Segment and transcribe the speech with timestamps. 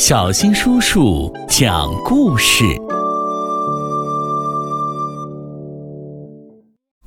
[0.00, 2.64] 小新叔叔讲故事，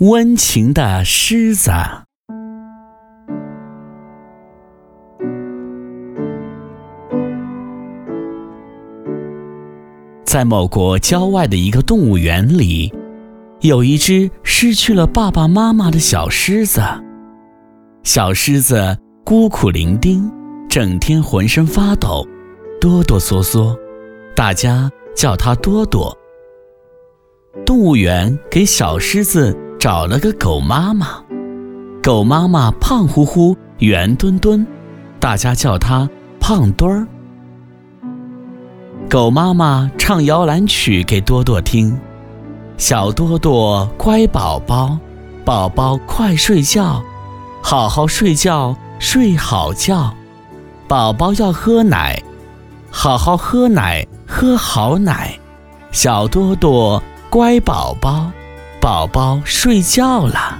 [0.00, 1.70] 温情的狮子。
[10.26, 12.92] 在某国郊外的一个动物园里，
[13.62, 16.82] 有一只失去了爸爸妈妈的小狮子。
[18.02, 20.30] 小狮子孤苦伶仃，
[20.68, 22.22] 整天浑身发抖。
[22.82, 23.78] 哆哆嗦嗦，
[24.34, 26.18] 大家叫它多多。
[27.64, 31.22] 动物园给小狮子找了个狗妈妈，
[32.02, 34.66] 狗妈妈胖乎乎、圆墩墩，
[35.20, 37.06] 大家叫它胖墩儿。
[39.08, 41.96] 狗妈妈唱摇篮曲给多多听
[42.78, 44.98] ：“小多多乖宝宝，
[45.44, 47.00] 宝宝快睡觉，
[47.62, 50.12] 好好睡觉，睡好觉，
[50.88, 52.20] 宝宝要喝奶。”
[52.94, 55.36] 好好喝奶，喝好奶，
[55.90, 58.30] 小多多乖宝宝，
[58.80, 60.58] 宝宝睡觉了。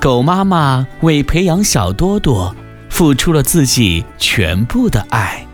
[0.00, 2.54] 狗妈妈为培养小多多，
[2.90, 5.46] 付出了自己全部的爱。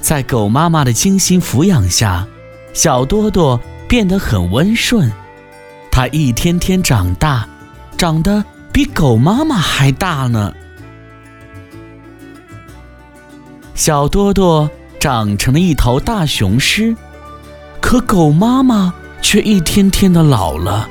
[0.00, 2.26] 在狗妈妈的精心抚养下，
[2.74, 3.58] 小多多
[3.88, 5.10] 变得很温顺，
[5.92, 7.48] 它一天天长大，
[7.96, 10.52] 长得比狗妈妈还大呢。
[13.74, 14.70] 小多多
[15.00, 16.94] 长成了一头大雄狮，
[17.80, 20.88] 可狗妈妈却一天天的老了，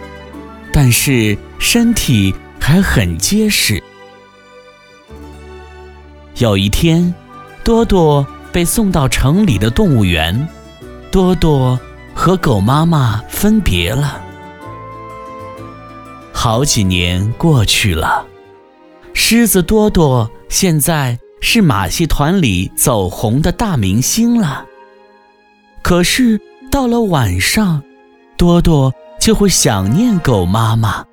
[0.73, 3.81] 但是身体还很结实。
[6.37, 7.13] 有一天，
[7.63, 10.47] 多多被送到城里的动物园，
[11.11, 11.79] 多多
[12.13, 14.21] 和狗妈妈分别了。
[16.33, 18.25] 好几年过去了，
[19.13, 21.17] 狮子多多现在。
[21.41, 24.65] 是马戏团里走红的大明星了。
[25.81, 26.39] 可是
[26.71, 27.83] 到了晚上，
[28.37, 31.03] 多多就会想念狗妈妈，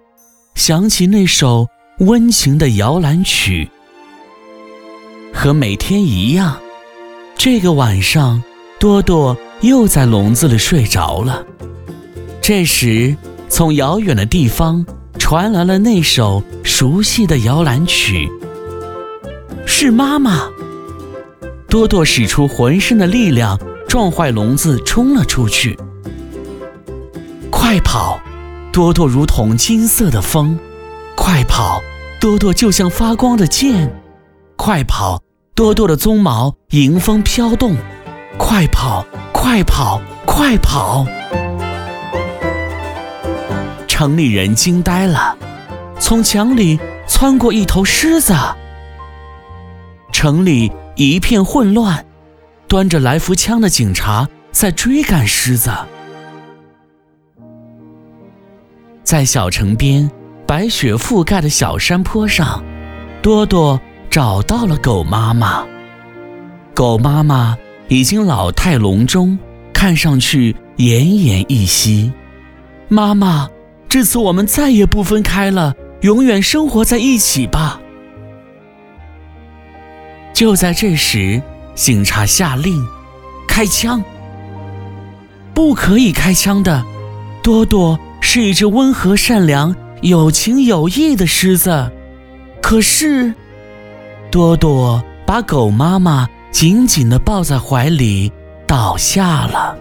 [0.54, 1.66] 想起那首
[1.98, 3.68] 温情的摇篮曲。
[5.32, 6.58] 和每天一样，
[7.36, 8.42] 这个晚上，
[8.78, 11.44] 多多又在笼子里睡着了。
[12.40, 13.16] 这时，
[13.48, 14.84] 从遥远的地方
[15.18, 18.28] 传来了那首熟悉的摇篮曲。
[19.80, 20.50] 是妈妈。
[21.68, 23.56] 多多使出浑身的力量，
[23.88, 25.78] 撞坏笼子，冲了出去。
[27.48, 28.18] 快跑！
[28.72, 30.58] 多多如同金色的风。
[31.14, 31.80] 快跑！
[32.20, 33.88] 多多就像发光的箭。
[34.56, 35.22] 快跑！
[35.54, 37.76] 多多的鬃毛迎风飘动。
[38.36, 39.06] 快跑！
[39.32, 40.02] 快跑！
[40.26, 41.06] 快跑！
[43.86, 45.36] 城里人惊呆了，
[46.00, 48.34] 从墙里窜过一头狮子。
[50.20, 52.04] 城里一片混乱，
[52.66, 55.70] 端着来福枪的警察在追赶狮子。
[59.04, 60.10] 在小城边
[60.44, 62.64] 白雪覆盖的小山坡上，
[63.22, 63.80] 多多
[64.10, 65.64] 找到了狗妈妈。
[66.74, 69.38] 狗妈妈已经老态龙钟，
[69.72, 72.12] 看上去奄奄一息。
[72.88, 73.48] 妈妈，
[73.88, 77.80] 这次我们再也不分开了，永远生活在一起吧。
[80.38, 81.42] 就在这时，
[81.74, 82.86] 警察下令
[83.48, 84.00] 开枪。
[85.52, 86.84] 不可以开枪的，
[87.42, 91.90] 多多是一只温和善良、有情有义的狮子。
[92.62, 93.34] 可是，
[94.30, 98.32] 多多把狗妈妈紧紧地抱在怀里，
[98.64, 99.76] 倒下了。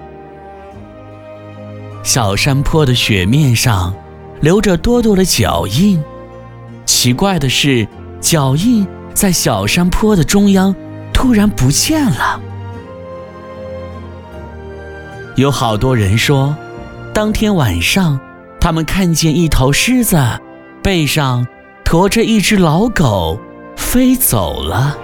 [2.02, 3.94] 小山坡的雪面上，
[4.42, 6.04] 留着多多的脚印。
[6.84, 7.88] 奇怪的是，
[8.20, 8.88] 脚印。
[9.18, 10.76] 在小山坡的中央，
[11.12, 12.40] 突然不见了。
[15.36, 16.56] 有好多人说，
[17.16, 18.20] 当天晚上，
[18.60, 20.24] 他们看见一头狮子，
[20.84, 21.48] 背上
[21.84, 23.40] 驮着一只老狗，
[23.76, 24.96] 飞走了。